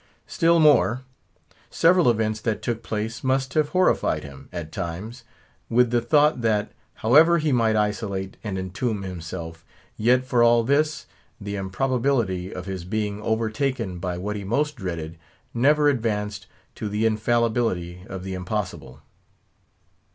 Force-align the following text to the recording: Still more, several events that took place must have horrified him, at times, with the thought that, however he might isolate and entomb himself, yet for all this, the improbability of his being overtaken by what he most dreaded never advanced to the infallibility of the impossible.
Still 0.25 0.59
more, 0.59 1.03
several 1.69 2.09
events 2.09 2.41
that 2.41 2.63
took 2.63 2.81
place 2.81 3.23
must 3.23 3.53
have 3.53 3.69
horrified 3.69 4.23
him, 4.23 4.49
at 4.51 4.71
times, 4.71 5.23
with 5.69 5.91
the 5.91 6.01
thought 6.01 6.41
that, 6.41 6.71
however 6.95 7.37
he 7.37 7.51
might 7.51 7.75
isolate 7.75 8.35
and 8.43 8.57
entomb 8.57 9.03
himself, 9.03 9.63
yet 9.97 10.25
for 10.25 10.41
all 10.41 10.63
this, 10.63 11.05
the 11.39 11.55
improbability 11.55 12.51
of 12.51 12.65
his 12.65 12.83
being 12.83 13.21
overtaken 13.21 13.99
by 13.99 14.17
what 14.17 14.35
he 14.35 14.43
most 14.43 14.75
dreaded 14.77 15.19
never 15.53 15.87
advanced 15.87 16.47
to 16.73 16.89
the 16.89 17.05
infallibility 17.05 18.03
of 18.09 18.23
the 18.23 18.33
impossible. 18.33 19.03